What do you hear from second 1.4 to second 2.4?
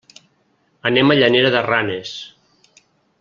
de Ranes.